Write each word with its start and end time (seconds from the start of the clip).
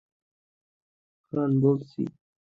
খান, 1.33 1.51
বলছি। 1.61 2.01